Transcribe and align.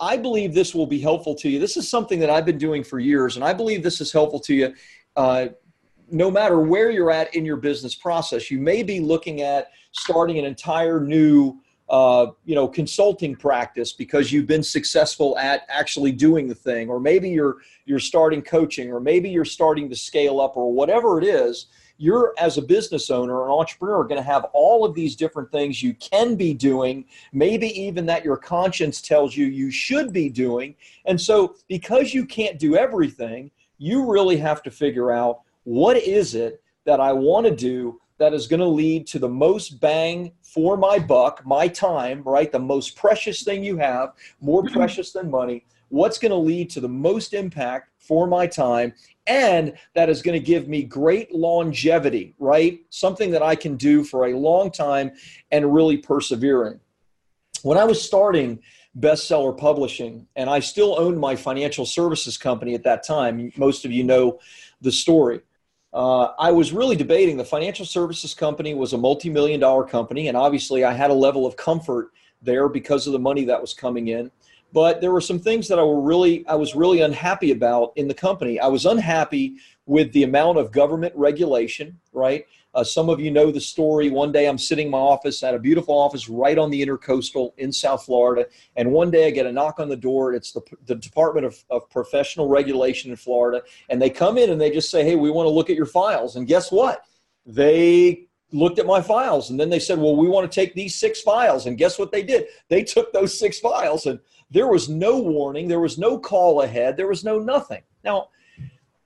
I 0.00 0.16
believe 0.16 0.54
this 0.54 0.74
will 0.74 0.86
be 0.86 0.98
helpful 0.98 1.34
to 1.36 1.48
you. 1.48 1.58
This 1.58 1.76
is 1.76 1.88
something 1.88 2.18
that 2.20 2.30
I've 2.30 2.44
been 2.44 2.58
doing 2.58 2.82
for 2.82 2.98
years, 2.98 3.36
and 3.36 3.44
I 3.44 3.52
believe 3.52 3.82
this 3.82 4.00
is 4.00 4.12
helpful 4.12 4.40
to 4.40 4.54
you 4.54 4.74
uh, 5.16 5.48
no 6.10 6.30
matter 6.30 6.60
where 6.60 6.90
you're 6.90 7.10
at 7.10 7.34
in 7.34 7.44
your 7.44 7.56
business 7.56 7.94
process. 7.94 8.50
You 8.50 8.58
may 8.58 8.82
be 8.82 9.00
looking 9.00 9.42
at 9.42 9.70
starting 9.92 10.38
an 10.38 10.44
entire 10.44 11.00
new 11.00 11.60
uh, 11.88 12.28
you 12.44 12.54
know 12.54 12.66
consulting 12.66 13.36
practice 13.36 13.92
because 13.92 14.32
you've 14.32 14.46
been 14.46 14.62
successful 14.62 15.36
at 15.38 15.62
actually 15.68 16.12
doing 16.12 16.48
the 16.48 16.54
thing 16.54 16.88
or 16.88 16.98
maybe 16.98 17.28
you're 17.28 17.58
you're 17.84 17.98
starting 17.98 18.40
coaching 18.40 18.90
or 18.90 19.00
maybe 19.00 19.28
you're 19.28 19.44
starting 19.44 19.90
to 19.90 19.94
scale 19.94 20.40
up 20.40 20.56
or 20.56 20.72
whatever 20.72 21.20
it 21.20 21.24
is 21.24 21.66
you're 21.96 22.34
as 22.38 22.58
a 22.58 22.62
business 22.62 23.10
owner 23.10 23.36
or 23.36 23.46
an 23.46 23.52
entrepreneur 23.52 24.04
going 24.04 24.16
to 24.16 24.22
have 24.22 24.44
all 24.52 24.84
of 24.84 24.94
these 24.94 25.14
different 25.14 25.50
things 25.52 25.82
you 25.82 25.94
can 25.94 26.34
be 26.34 26.52
doing 26.52 27.04
maybe 27.32 27.68
even 27.80 28.04
that 28.06 28.24
your 28.24 28.36
conscience 28.36 29.00
tells 29.00 29.36
you 29.36 29.46
you 29.46 29.70
should 29.70 30.12
be 30.12 30.28
doing. 30.28 30.74
And 31.04 31.20
so 31.20 31.56
because 31.68 32.12
you 32.12 32.26
can't 32.26 32.58
do 32.58 32.76
everything 32.76 33.50
you 33.78 34.10
really 34.10 34.36
have 34.36 34.62
to 34.62 34.70
figure 34.70 35.10
out 35.10 35.40
what 35.64 35.96
is 35.96 36.34
it 36.34 36.62
that 36.84 37.00
i 37.00 37.12
want 37.12 37.46
to 37.46 37.54
do 37.54 38.00
that 38.18 38.32
is 38.32 38.46
going 38.46 38.60
to 38.60 38.66
lead 38.66 39.06
to 39.08 39.18
the 39.18 39.28
most 39.28 39.80
bang 39.80 40.30
for 40.42 40.76
my 40.76 40.98
buck 40.98 41.44
my 41.44 41.66
time 41.66 42.22
right? 42.24 42.52
The 42.52 42.58
most 42.58 42.96
precious 42.96 43.42
thing 43.42 43.64
you 43.64 43.76
have 43.78 44.12
more 44.40 44.62
mm-hmm. 44.62 44.74
precious 44.74 45.12
than 45.12 45.30
money 45.30 45.64
what's 45.94 46.18
going 46.18 46.30
to 46.30 46.36
lead 46.36 46.68
to 46.68 46.80
the 46.80 46.88
most 46.88 47.34
impact 47.34 47.90
for 47.98 48.26
my 48.26 48.46
time 48.46 48.92
and 49.28 49.72
that 49.94 50.10
is 50.10 50.22
going 50.22 50.38
to 50.38 50.44
give 50.44 50.68
me 50.68 50.82
great 50.82 51.32
longevity, 51.32 52.34
right? 52.38 52.80
Something 52.90 53.30
that 53.30 53.42
I 53.42 53.54
can 53.54 53.76
do 53.76 54.02
for 54.02 54.26
a 54.26 54.36
long 54.36 54.70
time 54.70 55.12
and 55.52 55.72
really 55.72 55.96
persevering. 55.96 56.80
When 57.62 57.78
I 57.78 57.84
was 57.84 58.02
starting 58.02 58.58
bestseller 58.98 59.56
publishing, 59.56 60.26
and 60.36 60.50
I 60.50 60.60
still 60.60 60.98
owned 60.98 61.18
my 61.18 61.34
financial 61.34 61.86
services 61.86 62.36
company 62.36 62.74
at 62.74 62.84
that 62.84 63.04
time, 63.04 63.52
most 63.56 63.84
of 63.84 63.90
you 63.90 64.04
know 64.04 64.38
the 64.80 64.92
story. 64.92 65.40
Uh, 65.92 66.32
I 66.38 66.50
was 66.50 66.72
really 66.72 66.96
debating. 66.96 67.36
The 67.36 67.44
financial 67.44 67.86
services 67.86 68.34
company 68.34 68.74
was 68.74 68.92
a 68.92 68.98
multi 68.98 69.30
million 69.30 69.60
dollar 69.60 69.84
company, 69.84 70.28
and 70.28 70.36
obviously 70.36 70.84
I 70.84 70.92
had 70.92 71.10
a 71.10 71.14
level 71.14 71.46
of 71.46 71.56
comfort 71.56 72.10
there 72.42 72.68
because 72.68 73.06
of 73.06 73.12
the 73.12 73.18
money 73.18 73.44
that 73.46 73.60
was 73.60 73.72
coming 73.72 74.08
in 74.08 74.30
but 74.74 75.00
there 75.00 75.12
were 75.12 75.20
some 75.20 75.38
things 75.38 75.68
that 75.68 75.78
I 75.78 75.84
were 75.84 76.00
really 76.00 76.44
I 76.48 76.56
was 76.56 76.74
really 76.74 77.00
unhappy 77.00 77.52
about 77.52 77.92
in 77.94 78.08
the 78.08 78.14
company. 78.14 78.58
I 78.58 78.66
was 78.66 78.84
unhappy 78.84 79.56
with 79.86 80.12
the 80.12 80.24
amount 80.24 80.58
of 80.58 80.72
government 80.72 81.14
regulation, 81.16 81.98
right? 82.12 82.44
Uh, 82.74 82.82
some 82.82 83.08
of 83.08 83.20
you 83.20 83.30
know 83.30 83.52
the 83.52 83.60
story. 83.60 84.10
One 84.10 84.32
day 84.32 84.48
I'm 84.48 84.58
sitting 84.58 84.86
in 84.86 84.90
my 84.90 84.98
office 84.98 85.44
at 85.44 85.54
a 85.54 85.60
beautiful 85.60 85.96
office 85.96 86.28
right 86.28 86.58
on 86.58 86.70
the 86.70 86.84
intercoastal 86.84 87.52
in 87.56 87.70
South 87.70 88.04
Florida. 88.04 88.46
And 88.74 88.90
one 88.90 89.12
day 89.12 89.28
I 89.28 89.30
get 89.30 89.46
a 89.46 89.52
knock 89.52 89.78
on 89.78 89.88
the 89.88 89.96
door. 89.96 90.34
It's 90.34 90.50
the, 90.50 90.62
the 90.86 90.96
Department 90.96 91.46
of, 91.46 91.64
of 91.70 91.88
Professional 91.88 92.48
Regulation 92.48 93.12
in 93.12 93.16
Florida. 93.16 93.62
And 93.90 94.02
they 94.02 94.10
come 94.10 94.38
in 94.38 94.50
and 94.50 94.60
they 94.60 94.72
just 94.72 94.90
say, 94.90 95.04
hey, 95.04 95.14
we 95.14 95.30
want 95.30 95.46
to 95.46 95.50
look 95.50 95.70
at 95.70 95.76
your 95.76 95.86
files. 95.86 96.34
And 96.34 96.48
guess 96.48 96.72
what? 96.72 97.04
They 97.46 98.26
looked 98.50 98.80
at 98.80 98.86
my 98.86 99.00
files 99.00 99.50
and 99.50 99.60
then 99.60 99.70
they 99.70 99.78
said, 99.78 99.98
well, 99.98 100.16
we 100.16 100.28
want 100.28 100.50
to 100.50 100.54
take 100.54 100.74
these 100.74 100.96
six 100.96 101.20
files. 101.20 101.66
And 101.66 101.78
guess 101.78 101.96
what 101.96 102.10
they 102.10 102.24
did? 102.24 102.46
They 102.68 102.82
took 102.82 103.12
those 103.12 103.38
six 103.38 103.60
files 103.60 104.06
and 104.06 104.18
there 104.50 104.68
was 104.68 104.88
no 104.88 105.18
warning, 105.18 105.68
there 105.68 105.80
was 105.80 105.98
no 105.98 106.18
call 106.18 106.62
ahead, 106.62 106.96
there 106.96 107.08
was 107.08 107.24
no 107.24 107.38
nothing. 107.38 107.82
Now, 108.04 108.28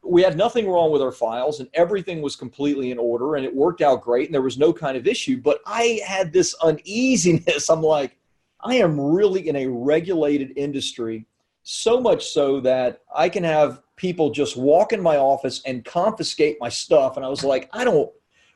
we 0.02 0.22
had 0.22 0.36
nothing 0.36 0.68
wrong 0.68 0.90
with 0.90 1.02
our 1.02 1.12
files 1.12 1.60
and 1.60 1.68
everything 1.74 2.22
was 2.22 2.36
completely 2.36 2.90
in 2.90 2.98
order 2.98 3.36
and 3.36 3.44
it 3.44 3.54
worked 3.54 3.82
out 3.82 4.02
great 4.02 4.26
and 4.26 4.34
there 4.34 4.42
was 4.42 4.58
no 4.58 4.72
kind 4.72 4.96
of 4.96 5.06
issue. 5.06 5.40
But 5.40 5.60
I 5.66 6.00
had 6.06 6.32
this 6.32 6.54
uneasiness. 6.62 7.68
I'm 7.70 7.82
like, 7.82 8.16
I 8.60 8.76
am 8.76 8.98
really 8.98 9.48
in 9.48 9.56
a 9.56 9.66
regulated 9.66 10.52
industry, 10.56 11.26
so 11.62 12.00
much 12.00 12.26
so 12.26 12.60
that 12.60 13.02
I 13.14 13.28
can 13.28 13.44
have 13.44 13.82
people 13.96 14.30
just 14.30 14.56
walk 14.56 14.92
in 14.92 15.00
my 15.00 15.16
office 15.16 15.60
and 15.66 15.84
confiscate 15.84 16.56
my 16.60 16.68
stuff. 16.68 17.16
And 17.16 17.24
I 17.24 17.28
was 17.28 17.44
like, 17.44 17.68
I 17.72 17.84
don't 17.84 18.10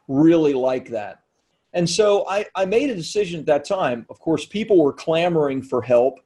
really 0.09 0.55
like 0.55 0.89
that. 0.89 1.23
And 1.75 1.89
so 1.89 2.27
I, 2.29 2.47
I 2.55 2.65
made 2.65 2.91
a 2.91 2.95
decision 2.95 3.41
at 3.41 3.47
that 3.47 3.65
time. 3.65 4.07
Of 4.11 4.19
course, 4.19 4.45
people 4.45 4.83
were 4.83 4.93
clamoring 4.93 5.63
for 5.63 5.83
help 5.83 6.19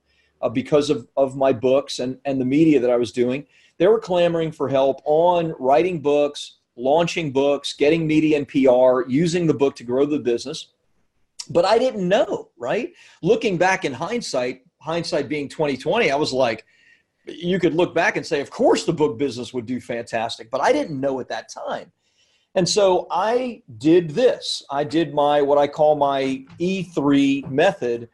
uh, 0.43 0.49
because 0.49 0.91
of, 0.91 1.09
of 1.17 1.37
my 1.37 1.53
books 1.53 1.99
and, 1.99 2.19
and 2.25 2.41
the 2.41 2.45
media 2.45 2.81
that 2.81 2.91
I 2.91 2.97
was 2.97 3.13
doing. 3.13 3.47
They 3.79 3.87
were 3.87 4.01
clamoring 4.01 4.53
for 4.53 4.69
help 4.69 5.03
on 5.05 5.55
writing 5.59 6.01
books, 6.01 6.59
launching 6.77 7.33
books, 7.33 7.73
getting 7.73 8.07
media 8.07 8.39
and 8.39 8.49
PR, 8.49 9.09
using 9.09 9.47
the 9.47 9.55
book 9.55 9.77
to 9.77 9.85
grow 9.85 10.07
the 10.07 10.19
business. 10.19 10.69
But 11.51 11.65
I 11.65 11.79
didn't 11.79 12.09
know, 12.09 12.51
right? 12.57 12.93
Looking 13.23 13.57
back 13.57 13.85
in 13.85 13.93
hindsight, 13.93 14.63
hindsight 14.81 15.29
being 15.29 15.49
2020, 15.49 16.11
I 16.11 16.17
was 16.17 16.33
like, 16.33 16.65
you 17.27 17.59
could 17.59 17.75
look 17.75 17.95
back 17.95 18.17
and 18.17 18.25
say, 18.25 18.41
of 18.41 18.51
course 18.51 18.85
the 18.85 18.93
book 18.93 19.19
business 19.19 19.53
would 19.53 19.67
do 19.67 19.81
fantastic, 19.81 20.51
but 20.51 20.61
I 20.61 20.73
didn't 20.73 21.01
know 21.01 21.21
at 21.21 21.29
that 21.29 21.49
time. 21.49 21.91
And 22.55 22.67
so 22.67 23.07
I 23.11 23.63
did 23.77 24.11
this. 24.11 24.63
I 24.71 24.83
did 24.83 25.13
my 25.13 25.43
what 25.43 25.59
I 25.59 25.69
call 25.69 25.95
my 25.95 26.45
E3 26.59 27.51
method, 27.51 28.09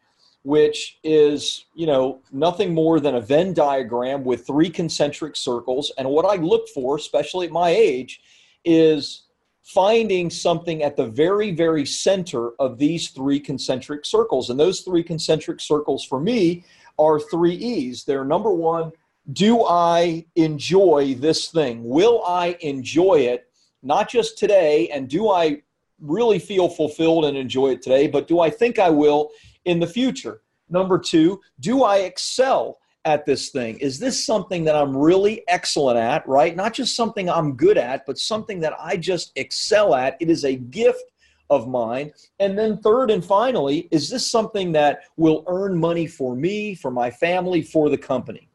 which 0.45 0.99
is, 1.05 1.67
you 1.75 1.87
know, 1.87 2.21
nothing 2.33 2.75
more 2.75 2.99
than 2.99 3.15
a 3.15 3.21
Venn 3.21 3.55
diagram 3.55 4.25
with 4.25 4.47
three 4.47 4.71
concentric 4.71 5.37
circles. 5.37 5.93
And 5.99 6.09
what 6.09 6.25
I 6.25 6.37
look 6.43 6.69
for, 6.69 6.97
especially 6.97 7.47
at 7.47 7.53
my 7.53 7.71
age, 7.71 8.21
is 8.65 9.23
finding 9.63 10.29
something 10.29 10.83
at 10.83 10.97
the 10.97 11.07
very, 11.07 11.53
very 11.53 11.87
center 11.87 12.51
of 12.59 12.79
these 12.79 13.11
three 13.11 13.39
concentric 13.39 14.05
circles. 14.05 14.51
And 14.51 14.59
those 14.59 14.81
three 14.81 15.05
concentric 15.05 15.61
circles 15.61 16.05
for 16.05 16.21
me 16.21 16.65
are 16.99 17.21
three 17.21 17.55
E's. 17.55 18.05
They're 18.05 18.25
number 18.25 18.53
one, 18.53 18.91
do 19.33 19.65
I 19.65 20.27
enjoy 20.35 21.15
this 21.15 21.49
thing? 21.49 21.85
Will 21.85 22.25
I 22.27 22.57
enjoy 22.61 23.21
it? 23.21 23.49
Not 23.85 24.11
just 24.11 24.37
today, 24.37 24.89
and 24.89 25.09
do 25.09 25.31
I 25.31 25.63
really 26.01 26.41
feel 26.41 26.69
fulfilled 26.69 27.27
and 27.27 27.37
enjoy 27.37 27.71
it 27.71 27.83
today, 27.83 28.09
but 28.09 28.27
do 28.27 28.41
I 28.41 28.51
think 28.51 28.81
I 28.81 28.91
will 28.91 29.31
in 29.65 29.81
the 29.81 29.87
future? 29.87 30.43
Number 30.69 30.99
two, 30.99 31.41
do 31.61 31.83
I 31.83 31.99
excel 31.99 32.79
at 33.05 33.27
this 33.27 33.51
thing? 33.51 33.79
Is 33.79 33.99
this 33.99 34.25
something 34.25 34.65
that 34.65 34.77
I'm 34.77 34.97
really 34.97 35.43
excellent 35.49 35.99
at, 35.99 36.27
right? 36.27 36.55
Not 36.55 36.73
just 36.73 36.97
something 36.97 37.29
I'm 37.29 37.57
good 37.57 37.79
at, 37.79 38.07
but 38.07 38.19
something 38.19 38.61
that 38.61 38.75
I 38.79 38.97
just 38.97 39.33
excel 39.37 39.95
at. 39.95 40.17
It 40.21 40.31
is 40.31 40.45
a 40.45 40.57
gift 40.57 41.05
of 41.51 41.69
mine. 41.69 42.13
And 42.39 42.59
then, 42.59 42.79
third 42.79 43.11
and 43.11 43.25
finally, 43.25 43.89
is 43.91 44.09
this 44.09 44.27
something 44.27 44.73
that 44.73 45.01
will 45.17 45.45
earn 45.47 45.79
money 45.79 46.07
for 46.07 46.35
me, 46.35 46.75
for 46.75 46.91
my 46.91 47.11
family, 47.11 47.63
for 47.63 47.91
the 47.91 47.99
company? 47.99 48.49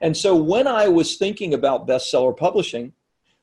And 0.00 0.16
so, 0.16 0.34
when 0.34 0.66
I 0.66 0.88
was 0.88 1.16
thinking 1.16 1.54
about 1.54 1.86
bestseller 1.86 2.36
publishing, 2.36 2.92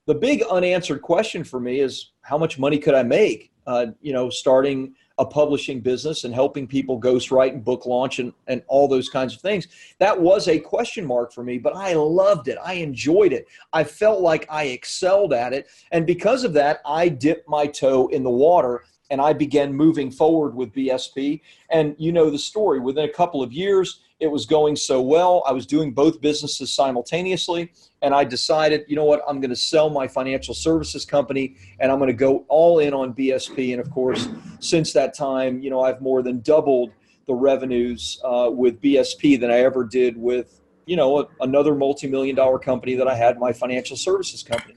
the 0.07 0.15
big 0.15 0.43
unanswered 0.43 1.01
question 1.01 1.43
for 1.43 1.59
me 1.59 1.79
is 1.79 2.11
how 2.21 2.37
much 2.37 2.57
money 2.57 2.79
could 2.79 2.95
I 2.95 3.03
make? 3.03 3.51
Uh, 3.67 3.87
you 4.01 4.13
know, 4.13 4.29
starting 4.29 4.93
a 5.17 5.25
publishing 5.25 5.79
business 5.79 6.23
and 6.25 6.33
helping 6.33 6.67
people 6.67 6.99
ghostwrite 6.99 7.53
and 7.53 7.63
book 7.63 7.85
launch 7.85 8.19
and, 8.19 8.33
and 8.47 8.61
all 8.67 8.87
those 8.87 9.07
kinds 9.09 9.33
of 9.33 9.41
things. 9.41 9.67
That 9.99 10.19
was 10.19 10.47
a 10.47 10.59
question 10.59 11.05
mark 11.05 11.31
for 11.31 11.43
me, 11.43 11.57
but 11.57 11.75
I 11.75 11.93
loved 11.93 12.47
it. 12.47 12.57
I 12.63 12.73
enjoyed 12.73 13.31
it. 13.31 13.47
I 13.71 13.83
felt 13.83 14.21
like 14.21 14.45
I 14.49 14.65
excelled 14.65 15.33
at 15.33 15.53
it. 15.53 15.67
And 15.91 16.05
because 16.05 16.43
of 16.43 16.53
that, 16.53 16.81
I 16.85 17.07
dipped 17.07 17.47
my 17.47 17.65
toe 17.65 18.07
in 18.07 18.23
the 18.23 18.29
water 18.29 18.83
and 19.09 19.21
I 19.21 19.33
began 19.33 19.73
moving 19.73 20.11
forward 20.11 20.55
with 20.55 20.73
BSP. 20.73 21.41
And 21.69 21.95
you 21.97 22.11
know 22.11 22.29
the 22.29 22.39
story. 22.39 22.79
Within 22.79 23.05
a 23.05 23.11
couple 23.11 23.43
of 23.43 23.53
years, 23.53 23.99
it 24.19 24.27
was 24.27 24.45
going 24.45 24.75
so 24.75 25.01
well. 25.01 25.43
I 25.45 25.51
was 25.51 25.65
doing 25.65 25.91
both 25.91 26.21
businesses 26.21 26.73
simultaneously. 26.73 27.71
And 28.01 28.13
I 28.15 28.23
decided, 28.23 28.85
you 28.87 28.95
know 28.95 29.05
what, 29.05 29.21
I'm 29.27 29.39
going 29.41 29.49
to 29.49 29.55
sell 29.55 29.89
my 29.89 30.07
financial 30.07 30.53
services 30.53 31.05
company 31.05 31.55
and 31.79 31.91
I'm 31.91 31.99
going 31.99 32.09
to 32.09 32.13
go 32.13 32.45
all 32.47 32.79
in 32.79 32.93
on 32.93 33.13
BSP. 33.13 33.73
And 33.73 33.81
of 33.81 33.89
course, 33.91 34.27
since 34.59 34.93
that 34.93 35.13
time, 35.13 35.59
you 35.59 35.69
know, 35.69 35.81
I've 35.81 36.01
more 36.01 36.21
than 36.21 36.39
doubled 36.41 36.91
the 37.27 37.33
revenues 37.33 38.19
uh, 38.23 38.49
with 38.51 38.79
BSP 38.81 39.39
than 39.39 39.51
I 39.51 39.59
ever 39.59 39.83
did 39.83 40.15
with, 40.17 40.61
you 40.85 40.95
know, 40.95 41.19
a, 41.19 41.27
another 41.41 41.75
multi 41.75 42.07
million 42.07 42.35
dollar 42.35 42.59
company 42.59 42.95
that 42.95 43.07
I 43.07 43.15
had, 43.15 43.39
my 43.39 43.51
financial 43.51 43.97
services 43.97 44.43
company. 44.43 44.75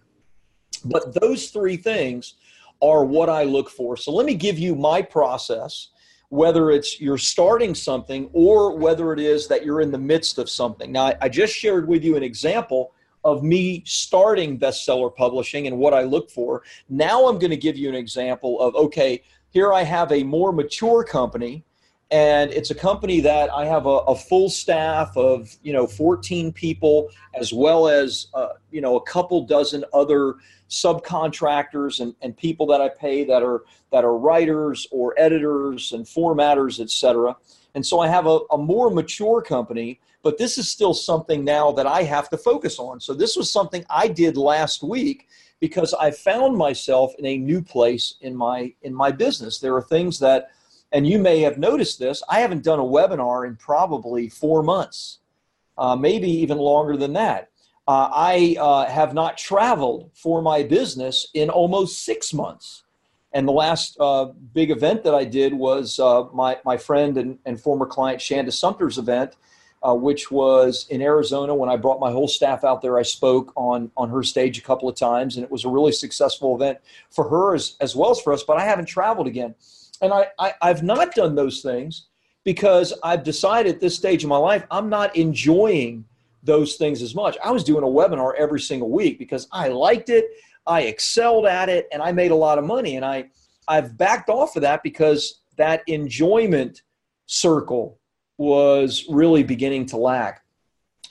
But 0.85 1.15
those 1.21 1.51
three 1.51 1.77
things 1.77 2.35
are 2.81 3.05
what 3.05 3.29
I 3.29 3.45
look 3.45 3.71
for. 3.71 3.97
So 3.97 4.13
let 4.13 4.27
me 4.27 4.35
give 4.35 4.59
you 4.59 4.75
my 4.75 5.03
process 5.03 5.89
whether 6.31 6.71
it's 6.71 7.01
you're 7.01 7.19
starting 7.19 7.75
something 7.75 8.29
or 8.33 8.77
whether 8.77 9.13
it 9.13 9.21
is 9.21 9.49
that 9.49 9.65
you're 9.65 9.81
in 9.81 9.91
the 9.91 9.99
midst 9.99 10.39
of 10.39 10.51
something. 10.51 10.93
Now, 10.93 11.13
I 11.21 11.29
just 11.29 11.55
shared 11.55 11.89
with 11.89 12.05
you 12.05 12.17
an 12.17 12.23
example 12.23 12.93
of 13.25 13.43
me 13.43 13.83
starting 13.87 14.59
bestseller 14.59 15.15
publishing 15.15 15.67
and 15.67 15.79
what 15.79 15.95
I 15.95 16.03
look 16.03 16.31
for. 16.31 16.63
Now 16.89 17.27
I'm 17.27 17.39
going 17.39 17.51
to 17.51 17.57
give 17.57 17.77
you 17.77 17.89
an 17.89 17.95
example 17.95 18.61
of 18.61 18.75
okay, 18.75 19.23
here 19.51 19.73
I 19.73 19.83
have 19.83 20.13
a 20.13 20.23
more 20.23 20.53
mature 20.53 21.03
company 21.03 21.65
and 22.11 22.51
it's 22.53 22.71
a 22.71 22.75
company 22.75 23.21
that 23.21 23.51
I 23.53 23.67
have 23.67 23.85
a, 23.85 23.99
a, 24.09 24.17
full 24.17 24.49
staff 24.49 25.15
of 25.17 25.55
you 25.63 25.73
know 25.73 25.87
14 25.87 26.53
people 26.53 27.11
as 27.35 27.53
well 27.53 27.87
as 27.87 28.29
uh, 28.35 28.49
you 28.71 28.81
know 28.81 28.97
a 28.97 29.03
couple 29.03 29.45
dozen 29.45 29.85
other 29.93 30.37
subcontractors 30.71 32.01
and, 32.01 32.15
and 32.23 32.37
people 32.37 32.67
that 32.67 32.81
I 32.81 32.89
pay 32.89 33.25
that 33.25 33.43
are 33.43 33.65
that 33.93 34.05
are 34.05 34.17
writers 34.17 34.87
or 34.91 35.15
editors 35.19 35.93
and 35.93 36.07
formatters 36.07 36.81
etc. 36.81 37.37
And 37.75 37.85
so 37.85 38.01
I 38.01 38.09
have 38.09 38.27
a, 38.27 38.41
a 38.51 38.59
more 38.59 38.91
mature 38.91 39.43
company, 39.43 40.01
but 40.23 40.39
this 40.39 40.57
is 40.57 40.69
still 40.69 40.95
something 40.95 41.45
now 41.45 41.73
that 41.73 41.87
I 41.87 42.03
have 42.03 42.31
to 42.31 42.39
focus 42.39 42.79
on. 42.79 43.01
So 43.01 43.13
this 43.13 43.37
was 43.37 43.51
something 43.51 43.85
I 43.91 44.09
did 44.09 44.37
last 44.37 44.83
week 44.83 45.29
because 45.61 45.93
I 45.95 46.11
found 46.11 46.57
myself 46.57 47.13
in 47.19 47.27
a 47.27 47.37
new 47.37 47.61
place 47.61 48.15
in 48.23 48.35
my 48.35 48.73
in 48.83 48.95
my 48.95 49.13
business. 49.13 49.59
There 49.59 49.75
are 49.75 49.83
things 49.83 50.19
that 50.21 50.51
and 50.93 51.07
you 51.07 51.19
may 51.19 51.41
have 51.41 51.59
noticed 51.59 51.99
this, 51.99 52.23
I 52.29 52.41
haven't 52.41 52.65
done 52.65 52.79
a 52.79 52.83
webinar 52.83 53.47
in 53.47 53.57
probably 53.57 54.29
four 54.29 54.63
months, 54.63 55.19
uh, 55.77 55.97
maybe 55.97 56.31
even 56.31 56.59
longer 56.59 56.97
than 56.97 57.13
that. 57.15 57.51
Uh, 57.87 58.11
I 58.13 58.57
uh, 58.61 58.87
have 58.87 59.15
not 59.15 59.39
traveled 59.39 60.11
for 60.15 60.43
my 60.43 60.63
business 60.63 61.29
in 61.35 61.49
almost 61.49 62.05
six 62.05 62.35
months. 62.35 62.85
And 63.33 63.47
the 63.47 63.53
last 63.53 63.97
uh, 64.01 64.27
big 64.55 64.71
event 64.71 65.05
that 65.05 65.15
I 65.15 65.25
did 65.25 65.53
was 65.53 65.99
uh, 65.99 66.25
my, 66.33 66.59
my 66.65 66.77
friend 66.77 67.17
and, 67.17 67.39
and 67.45 67.61
former 67.61 67.87
client 67.87 68.21
Shanda 68.21 68.53
Sumpter's 68.53 68.99
event, 68.99 69.37
uh, 69.83 69.95
which 69.95 70.31
was 70.31 70.87
in 70.91 71.03
Arizona. 71.03 71.55
When 71.55 71.69
I 71.69 71.77
brought 71.77 72.01
my 72.01 72.11
whole 72.11 72.29
staff 72.29 72.65
out 72.65 72.83
there, 72.83 72.99
I 72.99 73.03
spoke 73.03 73.53
on, 73.57 73.91
on 73.97 74.09
her 74.11 74.23
stage 74.23 74.59
a 74.59 74.63
couple 74.63 74.89
of 74.89 74.97
times, 74.97 75.37
and 75.37 75.45
it 75.45 75.51
was 75.51 75.65
a 75.65 75.69
really 75.69 75.93
successful 75.93 76.55
event 76.55 76.79
for 77.11 77.29
her 77.29 77.55
as, 77.55 77.77
as 77.81 77.95
well 77.95 78.11
as 78.11 78.21
for 78.21 78.33
us. 78.33 78.43
But 78.43 78.59
I 78.59 78.65
haven't 78.65 78.87
traveled 78.87 79.27
again. 79.27 79.55
And 80.01 80.13
I, 80.13 80.29
I, 80.39 80.55
I've 80.63 80.83
not 80.83 81.15
done 81.15 81.35
those 81.35 81.61
things 81.61 82.09
because 82.45 82.95
I've 83.03 83.25
decided 83.25 83.75
at 83.75 83.81
this 83.81 83.97
stage 83.97 84.23
of 84.25 84.29
my 84.31 84.37
life, 84.37 84.65
I'm 84.71 84.89
not 84.89 85.15
enjoying 85.17 86.05
those 86.43 86.77
things 86.77 87.03
as 87.03 87.15
much. 87.15 87.37
I 87.45 87.51
was 87.51 87.65
doing 87.65 87.85
a 87.85 87.87
webinar 87.87 88.33
every 88.39 88.61
single 88.61 88.91
week 88.91 89.19
because 89.19 89.49
I 89.53 89.69
liked 89.69 90.09
it, 90.09 90.27
I 90.67 90.83
excelled 90.83 91.47
at 91.47 91.69
it, 91.69 91.89
and 91.93 92.03
I 92.03 92.13
made 92.13 92.31
a 92.31 92.37
lot 92.37 92.59
of 92.59 92.65
money. 92.65 92.97
And 92.97 93.05
I, 93.05 93.31
I've 93.67 93.99
backed 93.99 94.29
off 94.29 94.57
of 94.57 94.63
that 94.63 94.83
because 94.83 95.41
that 95.57 95.83
enjoyment 95.87 96.83
circle 97.27 97.99
was 98.39 99.05
really 99.11 99.43
beginning 99.43 99.85
to 99.87 99.97
lack. 99.97 100.45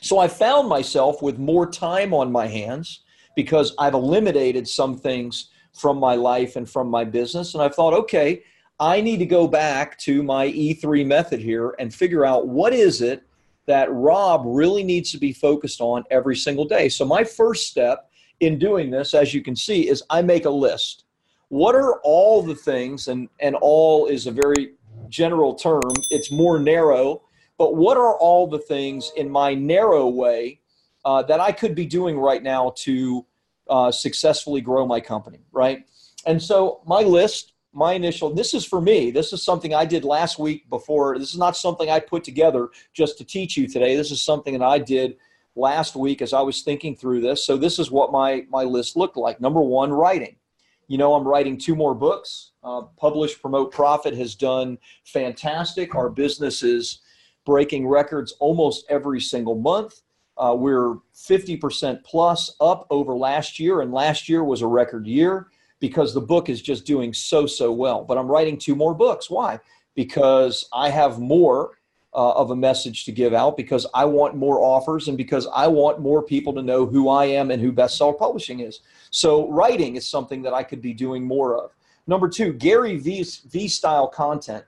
So 0.01 0.19
I 0.19 0.27
found 0.27 0.69
myself 0.69 1.21
with 1.21 1.37
more 1.37 1.69
time 1.69 2.13
on 2.13 2.31
my 2.31 2.47
hands 2.47 3.03
because 3.35 3.73
I've 3.77 3.93
eliminated 3.93 4.67
some 4.67 4.97
things 4.97 5.49
from 5.73 5.99
my 5.99 6.15
life 6.15 6.55
and 6.55 6.67
from 6.67 6.89
my 6.89 7.03
business. 7.03 7.53
And 7.53 7.61
I 7.61 7.69
thought, 7.69 7.93
okay, 7.93 8.43
I 8.79 9.01
need 9.01 9.17
to 9.17 9.25
go 9.25 9.47
back 9.47 9.97
to 9.99 10.21
my 10.21 10.49
E3 10.49 11.05
method 11.05 11.39
here 11.39 11.75
and 11.79 11.93
figure 11.93 12.25
out 12.25 12.47
what 12.47 12.73
is 12.73 13.01
it 13.01 13.23
that 13.65 13.91
Rob 13.91 14.43
really 14.45 14.83
needs 14.83 15.11
to 15.11 15.17
be 15.17 15.33
focused 15.33 15.81
on 15.81 16.03
every 16.11 16.35
single 16.35 16.65
day. 16.65 16.87
So 16.87 17.03
my 17.03 17.23
first 17.23 17.67
step 17.67 18.09
in 18.39 18.59
doing 18.59 18.91
this, 18.91 19.13
as 19.13 19.33
you 19.33 19.41
can 19.41 19.55
see, 19.55 19.89
is 19.89 20.03
I 20.09 20.21
make 20.21 20.45
a 20.45 20.49
list. 20.49 21.05
What 21.49 21.75
are 21.75 21.99
all 22.01 22.43
the 22.43 22.55
things, 22.55 23.07
and, 23.07 23.29
and 23.39 23.55
all 23.55 24.07
is 24.07 24.27
a 24.27 24.31
very 24.31 24.73
general 25.09 25.55
term, 25.55 25.89
it's 26.11 26.31
more 26.31 26.59
narrow, 26.59 27.23
but 27.57 27.75
what 27.75 27.97
are 27.97 28.17
all 28.17 28.47
the 28.47 28.59
things 28.59 29.11
in 29.15 29.29
my 29.29 29.53
narrow 29.53 30.07
way 30.07 30.59
uh, 31.03 31.23
that 31.23 31.39
I 31.39 31.51
could 31.51 31.73
be 31.73 31.85
doing 31.85 32.17
right 32.17 32.43
now 32.43 32.73
to 32.77 33.25
uh, 33.69 33.91
successfully 33.91 34.61
grow 34.61 34.85
my 34.85 34.99
company, 34.99 35.39
right? 35.51 35.85
And 36.25 36.41
so 36.41 36.81
my 36.85 37.01
list 37.01 37.53
my 37.73 37.93
initial 37.93 38.33
this 38.33 38.53
is 38.53 38.65
for 38.65 38.81
me. 38.81 39.11
This 39.11 39.33
is 39.33 39.43
something 39.43 39.73
i 39.73 39.85
did 39.85 40.03
last 40.03 40.39
week 40.39 40.69
before. 40.69 41.17
This 41.17 41.31
is 41.31 41.37
not 41.37 41.57
something 41.57 41.89
i 41.89 41.99
put 41.99 42.23
together 42.23 42.69
just 42.93 43.17
to 43.17 43.23
teach 43.23 43.57
you 43.57 43.67
today. 43.67 43.95
This 43.95 44.11
is 44.11 44.21
something 44.21 44.57
that 44.57 44.65
i 44.65 44.79
did 44.79 45.17
last 45.55 45.95
week 45.95 46.21
as 46.21 46.33
i 46.33 46.41
was 46.41 46.61
thinking 46.61 46.95
through 46.95 47.21
this. 47.21 47.45
So 47.45 47.57
this 47.57 47.79
is 47.79 47.91
what 47.91 48.11
my 48.11 48.45
my 48.49 48.63
list 48.63 48.95
looked 48.95 49.17
like. 49.17 49.41
Number 49.41 49.61
one 49.61 49.91
writing. 49.91 50.35
You 50.87 50.97
know 50.97 51.13
i'm 51.13 51.27
writing 51.27 51.57
two 51.57 51.75
more 51.75 51.93
books. 51.93 52.51
Uh, 52.63 52.83
publish 52.97 53.39
promote 53.39 53.71
profit 53.71 54.15
has 54.15 54.35
done 54.35 54.77
fantastic. 55.05 55.95
Our 55.95 56.09
business 56.09 56.63
is 56.63 57.01
breaking 57.45 57.87
records 57.87 58.33
almost 58.39 58.85
every 58.89 59.21
single 59.21 59.55
month. 59.55 60.01
Uh, 60.37 60.55
we're 60.55 60.97
50% 61.15 62.03
plus 62.03 62.55
up 62.59 62.85
over 62.91 63.15
last 63.15 63.59
year 63.59 63.81
and 63.81 63.91
last 63.91 64.29
year 64.29 64.43
was 64.43 64.61
a 64.61 64.67
record 64.67 65.07
year 65.07 65.47
because 65.79 66.13
the 66.13 66.21
book 66.21 66.49
is 66.49 66.61
just 66.61 66.85
doing 66.85 67.13
so, 67.13 67.45
so 67.45 67.71
well. 67.71 68.03
But 68.03 68.17
I'm 68.17 68.27
writing 68.27 68.57
two 68.57 68.75
more 68.75 68.93
books. 68.93 69.29
Why? 69.29 69.59
Because 69.95 70.67
I 70.73 70.89
have 70.89 71.19
more 71.19 71.77
uh, 72.13 72.31
of 72.31 72.51
a 72.51 72.55
message 72.55 73.05
to 73.05 73.11
give 73.11 73.33
out, 73.33 73.57
because 73.57 73.85
I 73.93 74.05
want 74.05 74.35
more 74.35 74.59
offers, 74.59 75.07
and 75.07 75.17
because 75.17 75.47
I 75.53 75.67
want 75.67 75.99
more 75.99 76.23
people 76.23 76.53
to 76.53 76.63
know 76.63 76.85
who 76.85 77.09
I 77.09 77.25
am 77.25 77.51
and 77.51 77.61
who 77.61 77.71
bestseller 77.71 78.17
publishing 78.17 78.61
is. 78.61 78.79
So, 79.11 79.49
writing 79.51 79.95
is 79.97 80.09
something 80.09 80.41
that 80.41 80.53
I 80.53 80.63
could 80.63 80.81
be 80.81 80.93
doing 80.93 81.23
more 81.23 81.55
of. 81.55 81.75
Number 82.07 82.27
two, 82.29 82.53
Gary 82.53 82.97
V, 82.97 83.23
v 83.49 83.67
style 83.67 84.07
content. 84.07 84.63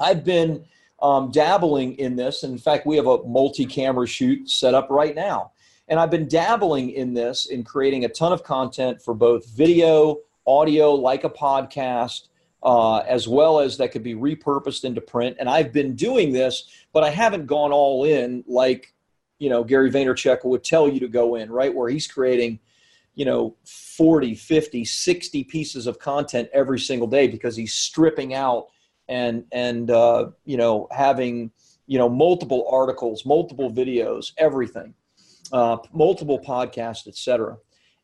I've 0.00 0.24
been 0.24 0.64
um, 1.00 1.30
dabbling 1.30 1.94
in 1.98 2.16
this. 2.16 2.42
In 2.42 2.58
fact, 2.58 2.86
we 2.86 2.96
have 2.96 3.06
a 3.06 3.22
multi 3.24 3.66
camera 3.66 4.06
shoot 4.06 4.48
set 4.50 4.74
up 4.74 4.88
right 4.90 5.14
now. 5.14 5.52
And 5.88 6.00
I've 6.00 6.10
been 6.10 6.28
dabbling 6.28 6.90
in 6.90 7.14
this 7.14 7.46
in 7.46 7.62
creating 7.62 8.04
a 8.04 8.08
ton 8.08 8.32
of 8.32 8.42
content 8.42 9.00
for 9.00 9.14
both 9.14 9.48
video, 9.48 10.18
audio, 10.46 10.92
like 10.92 11.24
a 11.24 11.30
podcast, 11.30 12.28
uh, 12.62 12.98
as 12.98 13.28
well 13.28 13.60
as 13.60 13.76
that 13.76 13.92
could 13.92 14.02
be 14.02 14.14
repurposed 14.14 14.84
into 14.84 15.00
print. 15.00 15.36
And 15.38 15.48
I've 15.48 15.72
been 15.72 15.94
doing 15.94 16.32
this, 16.32 16.64
but 16.92 17.04
I 17.04 17.10
haven't 17.10 17.46
gone 17.46 17.72
all 17.72 18.04
in 18.04 18.42
like, 18.48 18.92
you 19.38 19.48
know, 19.48 19.62
Gary 19.62 19.90
Vaynerchuk 19.90 20.44
would 20.44 20.64
tell 20.64 20.88
you 20.88 20.98
to 21.00 21.08
go 21.08 21.36
in, 21.36 21.50
right? 21.50 21.72
Where 21.72 21.88
he's 21.88 22.08
creating, 22.08 22.58
you 23.14 23.24
know, 23.24 23.54
40, 23.64 24.34
50, 24.34 24.84
60 24.84 25.44
pieces 25.44 25.86
of 25.86 26.00
content 26.00 26.48
every 26.52 26.80
single 26.80 27.06
day 27.06 27.28
because 27.28 27.54
he's 27.54 27.74
stripping 27.74 28.34
out 28.34 28.68
and, 29.08 29.44
and, 29.52 29.88
uh, 29.90 30.30
you 30.44 30.56
know, 30.56 30.88
having, 30.90 31.52
you 31.86 31.98
know, 31.98 32.08
multiple 32.08 32.66
articles, 32.72 33.24
multiple 33.24 33.70
videos, 33.70 34.32
everything 34.36 34.94
uh, 35.52 35.78
multiple 35.92 36.40
podcasts, 36.40 37.06
etc. 37.06 37.56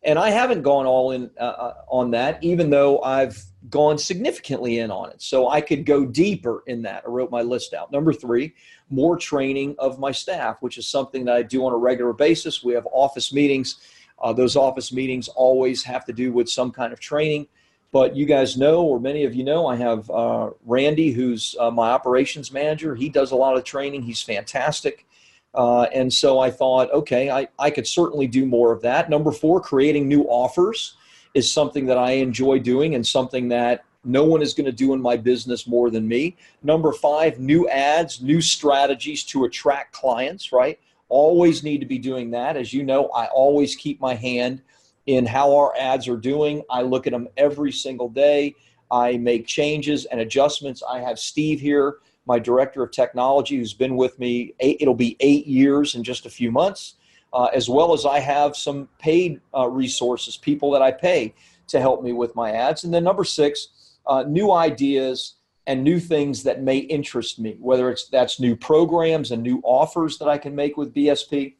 And 0.04 0.18
I 0.18 0.30
haven't 0.30 0.62
gone 0.62 0.86
all 0.86 1.12
in 1.12 1.30
uh, 1.38 1.44
uh, 1.44 1.74
on 1.88 2.10
that, 2.10 2.42
even 2.42 2.70
though 2.70 3.00
I've 3.02 3.40
gone 3.70 3.98
significantly 3.98 4.78
in 4.78 4.90
on 4.90 5.10
it. 5.10 5.22
So 5.22 5.48
I 5.48 5.60
could 5.60 5.86
go 5.86 6.04
deeper 6.04 6.64
in 6.66 6.82
that. 6.82 7.04
I 7.06 7.10
wrote 7.10 7.30
my 7.30 7.42
list 7.42 7.72
out. 7.72 7.92
Number 7.92 8.12
three, 8.12 8.54
more 8.90 9.16
training 9.16 9.76
of 9.78 10.00
my 10.00 10.10
staff, 10.10 10.56
which 10.60 10.76
is 10.76 10.88
something 10.88 11.24
that 11.26 11.36
I 11.36 11.42
do 11.42 11.64
on 11.64 11.72
a 11.72 11.76
regular 11.76 12.12
basis. 12.12 12.64
We 12.64 12.74
have 12.74 12.86
office 12.90 13.32
meetings. 13.32 13.76
Uh, 14.20 14.32
those 14.32 14.56
office 14.56 14.92
meetings 14.92 15.28
always 15.28 15.84
have 15.84 16.04
to 16.06 16.12
do 16.12 16.32
with 16.32 16.48
some 16.48 16.72
kind 16.72 16.92
of 16.92 16.98
training. 16.98 17.46
But 17.92 18.16
you 18.16 18.24
guys 18.24 18.56
know, 18.56 18.82
or 18.82 18.98
many 18.98 19.24
of 19.24 19.34
you 19.34 19.44
know, 19.44 19.66
I 19.66 19.76
have 19.76 20.10
uh, 20.10 20.50
Randy, 20.64 21.12
who's 21.12 21.54
uh, 21.60 21.70
my 21.70 21.90
operations 21.90 22.50
manager. 22.50 22.94
He 22.94 23.08
does 23.10 23.32
a 23.32 23.36
lot 23.36 23.56
of 23.56 23.64
training. 23.64 24.02
He's 24.02 24.22
fantastic. 24.22 25.06
Uh, 25.54 25.82
and 25.94 26.12
so 26.12 26.38
I 26.38 26.50
thought, 26.50 26.90
okay, 26.92 27.30
I, 27.30 27.48
I 27.58 27.70
could 27.70 27.86
certainly 27.86 28.26
do 28.26 28.46
more 28.46 28.72
of 28.72 28.80
that. 28.82 29.10
Number 29.10 29.32
four, 29.32 29.60
creating 29.60 30.08
new 30.08 30.22
offers 30.24 30.96
is 31.34 31.50
something 31.50 31.86
that 31.86 31.98
I 31.98 32.12
enjoy 32.12 32.58
doing 32.58 32.94
and 32.94 33.06
something 33.06 33.48
that 33.48 33.84
no 34.04 34.24
one 34.24 34.42
is 34.42 34.54
going 34.54 34.66
to 34.66 34.72
do 34.72 34.94
in 34.94 35.00
my 35.00 35.16
business 35.16 35.66
more 35.66 35.90
than 35.90 36.08
me. 36.08 36.36
Number 36.62 36.92
five, 36.92 37.38
new 37.38 37.68
ads, 37.68 38.20
new 38.20 38.40
strategies 38.40 39.24
to 39.24 39.44
attract 39.44 39.92
clients, 39.92 40.52
right? 40.52 40.78
Always 41.08 41.62
need 41.62 41.78
to 41.78 41.86
be 41.86 41.98
doing 41.98 42.30
that. 42.30 42.56
As 42.56 42.72
you 42.72 42.82
know, 42.82 43.08
I 43.10 43.26
always 43.26 43.76
keep 43.76 44.00
my 44.00 44.14
hand 44.14 44.62
in 45.06 45.26
how 45.26 45.54
our 45.54 45.74
ads 45.78 46.08
are 46.08 46.16
doing. 46.16 46.62
I 46.70 46.82
look 46.82 47.06
at 47.06 47.12
them 47.12 47.28
every 47.36 47.72
single 47.72 48.08
day. 48.08 48.54
I 48.90 49.16
make 49.18 49.46
changes 49.46 50.04
and 50.06 50.20
adjustments. 50.20 50.82
I 50.88 51.00
have 51.00 51.18
Steve 51.18 51.60
here 51.60 51.98
my 52.26 52.38
director 52.38 52.82
of 52.82 52.90
technology, 52.90 53.56
who's 53.56 53.74
been 53.74 53.96
with 53.96 54.18
me, 54.18 54.54
it 54.58 54.76
it'll 54.80 54.94
be 54.94 55.16
eight 55.20 55.46
years 55.46 55.94
in 55.94 56.04
just 56.04 56.26
a 56.26 56.30
few 56.30 56.50
months, 56.50 56.96
uh, 57.32 57.48
as 57.54 57.68
well 57.68 57.92
as 57.92 58.06
I 58.06 58.20
have 58.20 58.56
some 58.56 58.88
paid 58.98 59.40
uh, 59.56 59.68
resources, 59.68 60.36
people 60.36 60.70
that 60.72 60.82
I 60.82 60.92
pay 60.92 61.34
to 61.68 61.80
help 61.80 62.02
me 62.02 62.12
with 62.12 62.34
my 62.36 62.52
ads. 62.52 62.84
And 62.84 62.92
then 62.92 63.04
number 63.04 63.24
six, 63.24 63.68
uh, 64.06 64.24
new 64.24 64.52
ideas 64.52 65.34
and 65.66 65.82
new 65.84 66.00
things 66.00 66.42
that 66.42 66.62
may 66.62 66.78
interest 66.78 67.38
me, 67.38 67.56
whether 67.60 67.90
it's 67.90 68.08
that's 68.08 68.40
new 68.40 68.56
programs 68.56 69.30
and 69.30 69.42
new 69.42 69.60
offers 69.64 70.18
that 70.18 70.28
I 70.28 70.38
can 70.38 70.54
make 70.54 70.76
with 70.76 70.94
BSP. 70.94 71.54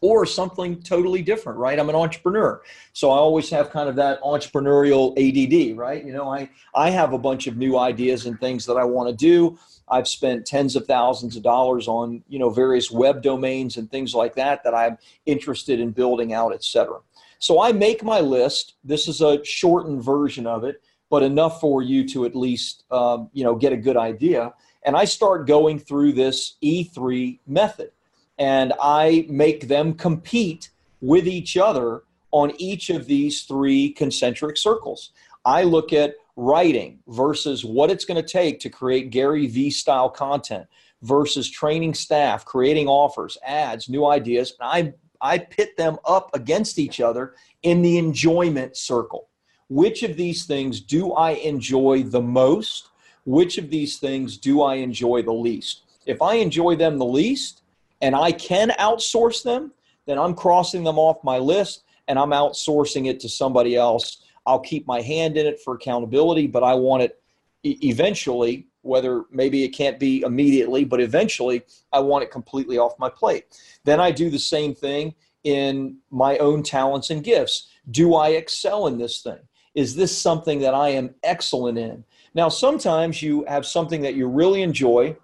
Or 0.00 0.26
something 0.26 0.80
totally 0.82 1.22
different, 1.22 1.58
right? 1.58 1.78
I'm 1.78 1.88
an 1.88 1.94
entrepreneur. 1.94 2.62
So 2.92 3.10
I 3.10 3.16
always 3.16 3.50
have 3.50 3.70
kind 3.70 3.88
of 3.88 3.96
that 3.96 4.20
entrepreneurial 4.22 5.12
ADD, 5.16 5.76
right? 5.76 6.04
You 6.04 6.12
know, 6.12 6.32
I, 6.32 6.50
I 6.74 6.90
have 6.90 7.12
a 7.12 7.18
bunch 7.18 7.46
of 7.46 7.56
new 7.56 7.78
ideas 7.78 8.26
and 8.26 8.38
things 8.40 8.66
that 8.66 8.76
I 8.76 8.84
want 8.84 9.08
to 9.08 9.14
do. 9.14 9.58
I've 9.88 10.08
spent 10.08 10.46
tens 10.46 10.76
of 10.76 10.86
thousands 10.86 11.36
of 11.36 11.42
dollars 11.42 11.88
on, 11.88 12.22
you 12.28 12.38
know, 12.38 12.50
various 12.50 12.90
web 12.90 13.22
domains 13.22 13.76
and 13.76 13.90
things 13.90 14.14
like 14.14 14.34
that 14.34 14.62
that 14.64 14.74
I'm 14.74 14.98
interested 15.26 15.80
in 15.80 15.92
building 15.92 16.32
out, 16.32 16.52
et 16.52 16.64
cetera. 16.64 16.98
So 17.38 17.62
I 17.62 17.72
make 17.72 18.02
my 18.02 18.20
list. 18.20 18.74
This 18.84 19.08
is 19.08 19.20
a 19.20 19.42
shortened 19.44 20.02
version 20.02 20.46
of 20.46 20.64
it, 20.64 20.82
but 21.08 21.22
enough 21.22 21.60
for 21.60 21.82
you 21.82 22.06
to 22.08 22.24
at 22.26 22.34
least, 22.34 22.84
um, 22.90 23.30
you 23.32 23.44
know, 23.44 23.54
get 23.54 23.72
a 23.72 23.76
good 23.76 23.96
idea. 23.96 24.52
And 24.84 24.96
I 24.96 25.04
start 25.04 25.46
going 25.46 25.78
through 25.78 26.12
this 26.12 26.56
E3 26.62 27.38
method 27.46 27.90
and 28.38 28.72
I 28.80 29.26
make 29.28 29.68
them 29.68 29.94
compete 29.94 30.70
with 31.00 31.26
each 31.26 31.56
other 31.56 32.02
on 32.30 32.52
each 32.58 32.90
of 32.90 33.06
these 33.06 33.42
three 33.42 33.90
concentric 33.90 34.56
circles. 34.56 35.10
I 35.44 35.62
look 35.62 35.92
at 35.92 36.14
writing 36.36 37.00
versus 37.08 37.64
what 37.64 37.90
it's 37.90 38.04
going 38.04 38.22
to 38.22 38.28
take 38.28 38.60
to 38.60 38.70
create 38.70 39.10
Gary 39.10 39.46
V 39.46 39.70
style 39.70 40.08
content 40.08 40.66
versus 41.02 41.48
training 41.48 41.94
staff, 41.94 42.44
creating 42.44 42.86
offers, 42.86 43.38
ads, 43.44 43.88
new 43.88 44.06
ideas. 44.06 44.54
And 44.60 44.94
I, 45.20 45.34
I 45.34 45.38
pit 45.38 45.76
them 45.76 45.96
up 46.04 46.30
against 46.34 46.78
each 46.78 47.00
other 47.00 47.34
in 47.62 47.82
the 47.82 47.98
enjoyment 47.98 48.76
circle. 48.76 49.28
Which 49.68 50.02
of 50.02 50.16
these 50.16 50.46
things 50.46 50.80
do 50.80 51.12
I 51.12 51.32
enjoy 51.32 52.04
the 52.04 52.22
most? 52.22 52.88
Which 53.24 53.58
of 53.58 53.68
these 53.68 53.98
things 53.98 54.38
do 54.38 54.62
I 54.62 54.76
enjoy 54.76 55.22
the 55.22 55.32
least? 55.32 55.82
If 56.06 56.22
I 56.22 56.34
enjoy 56.34 56.76
them 56.76 56.98
the 56.98 57.04
least, 57.04 57.62
and 58.00 58.14
I 58.14 58.32
can 58.32 58.70
outsource 58.78 59.42
them, 59.42 59.72
then 60.06 60.18
I'm 60.18 60.34
crossing 60.34 60.84
them 60.84 60.98
off 60.98 61.22
my 61.24 61.38
list 61.38 61.84
and 62.06 62.18
I'm 62.18 62.30
outsourcing 62.30 63.08
it 63.08 63.20
to 63.20 63.28
somebody 63.28 63.76
else. 63.76 64.22
I'll 64.46 64.60
keep 64.60 64.86
my 64.86 65.02
hand 65.02 65.36
in 65.36 65.46
it 65.46 65.60
for 65.60 65.74
accountability, 65.74 66.46
but 66.46 66.62
I 66.62 66.74
want 66.74 67.02
it 67.02 67.20
eventually, 67.64 68.66
whether 68.82 69.24
maybe 69.30 69.64
it 69.64 69.70
can't 69.70 69.98
be 69.98 70.22
immediately, 70.22 70.84
but 70.84 71.00
eventually 71.00 71.62
I 71.92 72.00
want 72.00 72.24
it 72.24 72.30
completely 72.30 72.78
off 72.78 72.98
my 72.98 73.10
plate. 73.10 73.44
Then 73.84 74.00
I 74.00 74.10
do 74.10 74.30
the 74.30 74.38
same 74.38 74.74
thing 74.74 75.14
in 75.44 75.98
my 76.10 76.38
own 76.38 76.62
talents 76.62 77.10
and 77.10 77.22
gifts. 77.22 77.68
Do 77.90 78.14
I 78.14 78.30
excel 78.30 78.86
in 78.86 78.98
this 78.98 79.20
thing? 79.20 79.40
Is 79.74 79.94
this 79.94 80.16
something 80.16 80.60
that 80.60 80.74
I 80.74 80.90
am 80.90 81.14
excellent 81.22 81.78
in? 81.78 82.04
Now, 82.34 82.48
sometimes 82.48 83.22
you 83.22 83.44
have 83.46 83.66
something 83.66 84.02
that 84.02 84.14
you 84.14 84.26
really 84.26 84.62
enjoy 84.62 85.16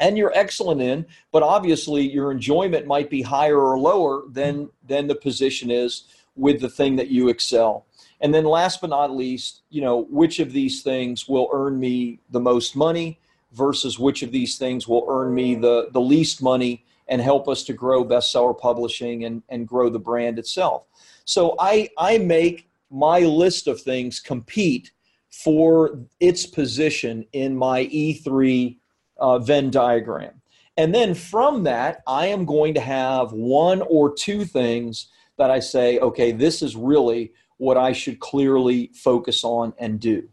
and 0.00 0.16
you're 0.16 0.32
excellent 0.34 0.80
in, 0.80 1.06
but 1.30 1.42
obviously 1.42 2.10
your 2.10 2.32
enjoyment 2.32 2.86
might 2.86 3.10
be 3.10 3.22
higher 3.22 3.60
or 3.60 3.78
lower 3.78 4.22
than 4.28 4.70
than 4.88 5.06
the 5.06 5.14
position 5.14 5.70
is 5.70 6.04
with 6.34 6.60
the 6.60 6.68
thing 6.68 6.96
that 6.96 7.08
you 7.08 7.28
excel. 7.28 7.86
And 8.22 8.34
then 8.34 8.44
last 8.44 8.80
but 8.80 8.90
not 8.90 9.14
least, 9.14 9.62
you 9.70 9.80
know, 9.80 10.04
which 10.10 10.40
of 10.40 10.52
these 10.52 10.82
things 10.82 11.28
will 11.28 11.48
earn 11.52 11.78
me 11.78 12.20
the 12.30 12.40
most 12.40 12.74
money 12.74 13.20
versus 13.52 13.98
which 13.98 14.22
of 14.22 14.32
these 14.32 14.58
things 14.58 14.88
will 14.88 15.06
earn 15.08 15.34
me 15.34 15.54
the 15.54 15.88
the 15.92 16.00
least 16.00 16.42
money 16.42 16.84
and 17.08 17.20
help 17.20 17.48
us 17.48 17.64
to 17.64 17.72
grow 17.72 18.04
bestseller 18.04 18.58
publishing 18.58 19.24
and, 19.24 19.42
and 19.48 19.66
grow 19.66 19.90
the 19.90 19.98
brand 19.98 20.38
itself. 20.38 20.84
So 21.24 21.56
I 21.58 21.90
I 21.98 22.18
make 22.18 22.68
my 22.90 23.20
list 23.20 23.68
of 23.68 23.80
things 23.80 24.18
compete 24.18 24.92
for 25.30 26.00
its 26.18 26.44
position 26.46 27.24
in 27.32 27.56
my 27.56 27.86
E3 27.86 28.76
uh, 29.20 29.38
Venn 29.38 29.70
diagram. 29.70 30.40
And 30.76 30.94
then 30.94 31.14
from 31.14 31.64
that, 31.64 32.02
I 32.06 32.26
am 32.26 32.44
going 32.44 32.74
to 32.74 32.80
have 32.80 33.32
one 33.32 33.82
or 33.82 34.14
two 34.14 34.44
things 34.44 35.08
that 35.36 35.50
I 35.50 35.60
say, 35.60 35.98
okay, 35.98 36.32
this 36.32 36.62
is 36.62 36.76
really 36.76 37.32
what 37.58 37.76
I 37.76 37.92
should 37.92 38.20
clearly 38.20 38.90
focus 38.94 39.44
on 39.44 39.74
and 39.78 40.00
do. 40.00 40.28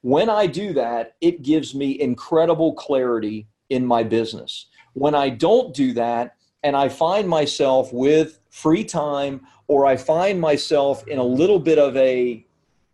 When 0.00 0.28
I 0.28 0.46
do 0.46 0.72
that, 0.74 1.14
it 1.20 1.42
gives 1.42 1.74
me 1.74 2.00
incredible 2.00 2.74
clarity 2.74 3.46
in 3.70 3.86
my 3.86 4.02
business. 4.02 4.66
When 4.92 5.14
I 5.14 5.28
don't 5.28 5.72
do 5.74 5.92
that, 5.94 6.36
and 6.62 6.76
I 6.76 6.88
find 6.88 7.28
myself 7.28 7.92
with 7.92 8.40
free 8.50 8.84
time, 8.84 9.46
or 9.68 9.86
I 9.86 9.96
find 9.96 10.40
myself 10.40 11.06
in 11.06 11.18
a 11.18 11.24
little 11.24 11.58
bit 11.58 11.78
of 11.78 11.96
a 11.96 12.44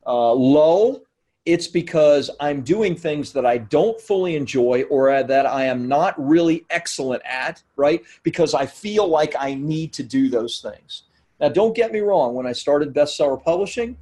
uh, 0.06 0.34
lull 0.34 1.00
it's 1.46 1.66
because 1.66 2.30
I'm 2.38 2.60
doing 2.60 2.94
things 2.94 3.32
that 3.32 3.46
I 3.46 3.58
don't 3.58 4.00
fully 4.00 4.36
enjoy 4.36 4.82
or 4.90 5.22
that 5.22 5.46
I 5.46 5.64
am 5.64 5.88
not 5.88 6.14
really 6.18 6.66
excellent 6.70 7.22
at, 7.24 7.62
right? 7.76 8.02
Because 8.22 8.52
I 8.52 8.66
feel 8.66 9.08
like 9.08 9.34
I 9.38 9.54
need 9.54 9.92
to 9.94 10.02
do 10.02 10.28
those 10.28 10.60
things. 10.60 11.04
Now, 11.40 11.48
don't 11.48 11.74
get 11.74 11.92
me 11.92 12.00
wrong, 12.00 12.34
when 12.34 12.46
I 12.46 12.52
started 12.52 12.92
bestseller 12.92 13.42
publishing, 13.42 13.96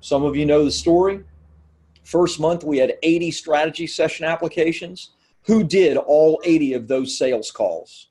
some 0.00 0.22
of 0.24 0.36
you 0.36 0.44
know 0.44 0.64
the 0.64 0.70
story. 0.70 1.24
First 2.04 2.38
month, 2.38 2.62
we 2.62 2.76
had 2.76 2.98
80 3.02 3.30
strategy 3.30 3.86
session 3.86 4.26
applications. 4.26 5.12
Who 5.46 5.64
did 5.64 5.96
all 5.96 6.42
80 6.44 6.74
of 6.74 6.88
those 6.88 7.16
sales 7.16 7.50
calls? 7.50 8.08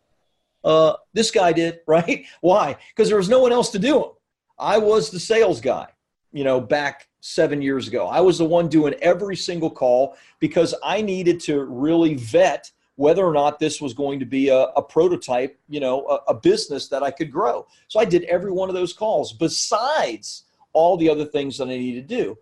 Uh, 0.63 0.93
this 1.13 1.29
guy 1.29 1.53
did, 1.53 1.81
right? 1.87 2.25
Why? 2.41 2.77
Because 2.89 3.09
there 3.09 3.17
was 3.17 3.29
no 3.29 3.39
one 3.39 3.51
else 3.51 3.69
to 3.71 3.79
do 3.79 3.93
them. 3.99 4.11
I 4.57 4.79
was 4.79 5.11
the 5.11 5.19
sales 5.19 5.61
guy, 5.61 5.87
you 6.31 6.43
know, 6.43 6.59
back 6.59 7.07
seven 7.25 7.61
years 7.61 7.87
ago. 7.87 8.07
I 8.07 8.19
was 8.19 8.37
the 8.37 8.45
one 8.45 8.67
doing 8.67 8.95
every 8.95 9.37
single 9.37 9.69
call 9.69 10.17
because 10.41 10.75
I 10.83 11.01
needed 11.01 11.39
to 11.41 11.63
really 11.63 12.15
vet 12.15 12.69
whether 12.95 13.25
or 13.25 13.31
not 13.31 13.59
this 13.59 13.79
was 13.79 13.93
going 13.93 14.19
to 14.19 14.25
be 14.25 14.49
a, 14.49 14.63
a 14.75 14.81
prototype, 14.81 15.57
you 15.69 15.79
know, 15.79 16.05
a, 16.07 16.31
a, 16.31 16.33
business 16.33 16.89
that 16.89 17.01
I 17.01 17.11
could 17.11 17.31
grow. 17.31 17.65
So 17.87 18.01
I 18.01 18.03
did 18.03 18.25
every 18.25 18.51
one 18.51 18.67
of 18.67 18.75
those 18.75 18.91
calls 18.91 19.31
besides 19.31 20.43
all 20.73 20.97
the 20.97 21.09
other 21.09 21.23
things 21.23 21.57
that 21.57 21.69
I 21.69 21.77
needed 21.77 22.09
to 22.09 22.15
do. 22.15 22.37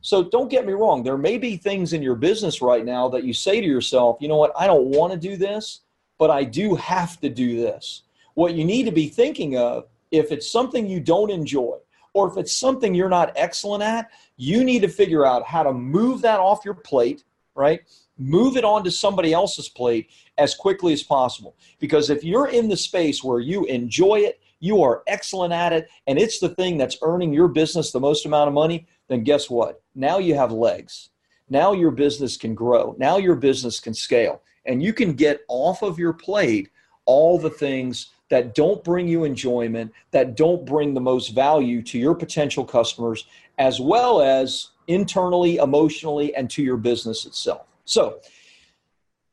So 0.00 0.24
don't 0.24 0.50
get 0.50 0.66
me 0.66 0.72
wrong, 0.72 1.04
there 1.04 1.16
may 1.16 1.38
be 1.38 1.56
things 1.56 1.92
in 1.92 2.02
your 2.02 2.16
business 2.16 2.60
right 2.60 2.84
now 2.84 3.08
that 3.10 3.22
you 3.22 3.32
say 3.32 3.60
to 3.60 3.66
yourself, 3.66 4.18
you 4.20 4.26
know 4.26 4.36
what, 4.36 4.52
I 4.58 4.66
don't 4.66 4.86
want 4.86 5.12
to 5.12 5.18
do 5.18 5.36
this, 5.36 5.82
but 6.18 6.30
I 6.30 6.42
do 6.42 6.74
have 6.74 7.20
to 7.20 7.28
do 7.28 7.60
this. 7.60 8.02
What 8.34 8.54
you 8.54 8.64
need 8.64 8.84
to 8.86 8.92
be 8.92 9.08
thinking 9.08 9.56
of, 9.56 9.86
if 10.10 10.32
it's 10.32 10.50
something 10.50 10.88
you 10.88 10.98
don't 10.98 11.30
enjoy, 11.30 11.76
or 12.14 12.30
if 12.30 12.38
it's 12.38 12.56
something 12.56 12.94
you're 12.94 13.08
not 13.08 13.32
excellent 13.36 13.82
at, 13.82 14.10
you 14.36 14.64
need 14.64 14.80
to 14.82 14.88
figure 14.88 15.26
out 15.26 15.44
how 15.44 15.62
to 15.62 15.72
move 15.72 16.22
that 16.22 16.40
off 16.40 16.64
your 16.64 16.74
plate, 16.74 17.24
right? 17.54 17.80
Move 18.16 18.56
it 18.56 18.64
onto 18.64 18.90
somebody 18.90 19.32
else's 19.32 19.68
plate 19.68 20.10
as 20.38 20.54
quickly 20.54 20.92
as 20.92 21.02
possible. 21.02 21.56
Because 21.80 22.10
if 22.10 22.24
you're 22.24 22.48
in 22.48 22.68
the 22.68 22.76
space 22.76 23.22
where 23.22 23.40
you 23.40 23.64
enjoy 23.66 24.20
it, 24.20 24.40
you 24.60 24.82
are 24.82 25.02
excellent 25.06 25.52
at 25.52 25.74
it, 25.74 25.88
and 26.06 26.18
it's 26.18 26.38
the 26.38 26.48
thing 26.48 26.78
that's 26.78 26.96
earning 27.02 27.34
your 27.34 27.48
business 27.48 27.90
the 27.90 28.00
most 28.00 28.24
amount 28.24 28.48
of 28.48 28.54
money, 28.54 28.86
then 29.08 29.22
guess 29.22 29.50
what? 29.50 29.82
Now 29.94 30.18
you 30.18 30.34
have 30.36 30.52
legs. 30.52 31.10
Now 31.50 31.72
your 31.72 31.90
business 31.90 32.36
can 32.36 32.54
grow. 32.54 32.94
Now 32.98 33.18
your 33.18 33.34
business 33.34 33.78
can 33.78 33.92
scale. 33.92 34.40
And 34.64 34.82
you 34.82 34.94
can 34.94 35.12
get 35.12 35.40
off 35.48 35.82
of 35.82 35.98
your 35.98 36.14
plate 36.14 36.70
all 37.04 37.38
the 37.38 37.50
things 37.50 38.13
that 38.30 38.54
don't 38.54 38.82
bring 38.82 39.06
you 39.06 39.24
enjoyment, 39.24 39.92
that 40.10 40.36
don't 40.36 40.64
bring 40.64 40.94
the 40.94 41.00
most 41.00 41.28
value 41.28 41.82
to 41.82 41.98
your 41.98 42.14
potential 42.14 42.64
customers, 42.64 43.26
as 43.58 43.80
well 43.80 44.20
as 44.20 44.70
internally, 44.88 45.56
emotionally, 45.56 46.34
and 46.34 46.50
to 46.50 46.62
your 46.62 46.76
business 46.76 47.26
itself. 47.26 47.66
So 47.84 48.20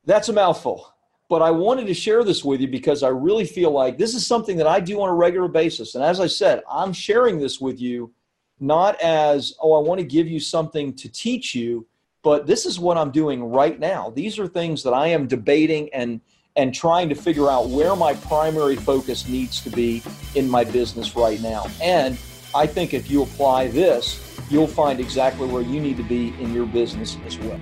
that's 0.05 0.29
a 0.29 0.33
mouthful. 0.33 0.93
But 1.29 1.41
I 1.41 1.51
wanted 1.51 1.87
to 1.87 1.93
share 1.93 2.23
this 2.25 2.43
with 2.43 2.59
you 2.59 2.67
because 2.67 3.03
I 3.03 3.07
really 3.07 3.45
feel 3.45 3.71
like 3.71 3.97
this 3.97 4.13
is 4.13 4.27
something 4.27 4.57
that 4.57 4.67
I 4.67 4.81
do 4.81 5.01
on 5.01 5.07
a 5.07 5.13
regular 5.13 5.47
basis. 5.47 5.95
And 5.95 6.03
as 6.03 6.19
I 6.19 6.27
said, 6.27 6.61
I'm 6.69 6.91
sharing 6.91 7.39
this 7.39 7.61
with 7.61 7.79
you 7.79 8.11
not 8.59 8.99
as, 9.01 9.55
oh, 9.61 9.73
I 9.73 9.79
want 9.79 9.99
to 9.99 10.05
give 10.05 10.27
you 10.27 10.39
something 10.39 10.93
to 10.95 11.09
teach 11.09 11.55
you, 11.55 11.87
but 12.21 12.45
this 12.45 12.65
is 12.65 12.79
what 12.79 12.97
I'm 12.97 13.11
doing 13.11 13.43
right 13.43 13.79
now. 13.79 14.11
These 14.11 14.37
are 14.37 14.47
things 14.47 14.83
that 14.83 14.93
I 14.93 15.07
am 15.07 15.25
debating 15.25 15.89
and 15.93 16.21
and 16.55 16.73
trying 16.73 17.09
to 17.09 17.15
figure 17.15 17.49
out 17.49 17.69
where 17.69 17.95
my 17.95 18.13
primary 18.15 18.75
focus 18.75 19.27
needs 19.27 19.61
to 19.61 19.69
be 19.69 20.03
in 20.35 20.49
my 20.49 20.63
business 20.63 21.15
right 21.15 21.41
now. 21.41 21.65
And 21.81 22.17
I 22.53 22.67
think 22.67 22.93
if 22.93 23.09
you 23.09 23.23
apply 23.23 23.67
this, 23.67 24.39
you'll 24.49 24.67
find 24.67 24.99
exactly 24.99 25.47
where 25.47 25.61
you 25.61 25.79
need 25.79 25.97
to 25.97 26.03
be 26.03 26.29
in 26.41 26.53
your 26.53 26.65
business 26.65 27.17
as 27.25 27.39
well. 27.39 27.59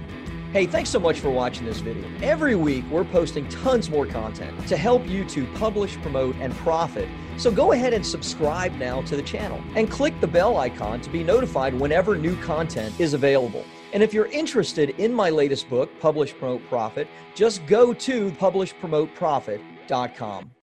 Hey, 0.51 0.65
thanks 0.65 0.89
so 0.89 0.99
much 0.99 1.19
for 1.19 1.29
watching 1.29 1.67
this 1.67 1.79
video. 1.79 2.03
Every 2.23 2.55
week, 2.55 2.83
we're 2.89 3.03
posting 3.03 3.47
tons 3.49 3.87
more 3.91 4.07
content 4.07 4.67
to 4.67 4.75
help 4.75 5.07
you 5.07 5.23
to 5.25 5.45
publish, 5.53 5.95
promote, 5.97 6.35
and 6.37 6.51
profit. 6.55 7.07
So 7.37 7.51
go 7.51 7.73
ahead 7.73 7.93
and 7.93 8.03
subscribe 8.03 8.73
now 8.77 9.03
to 9.03 9.15
the 9.15 9.21
channel 9.21 9.61
and 9.75 9.91
click 9.91 10.19
the 10.19 10.27
bell 10.27 10.57
icon 10.57 11.01
to 11.01 11.09
be 11.11 11.23
notified 11.23 11.79
whenever 11.79 12.17
new 12.17 12.35
content 12.37 12.99
is 12.99 13.13
available. 13.13 13.63
And 13.91 14.03
if 14.03 14.13
you're 14.13 14.27
interested 14.27 14.91
in 14.99 15.13
my 15.13 15.29
latest 15.29 15.69
book, 15.69 15.89
Publish, 15.99 16.33
Promote, 16.33 16.65
Profit, 16.69 17.09
just 17.35 17.65
go 17.65 17.93
to 17.93 18.31
publishpromoteprofit.com. 18.31 20.51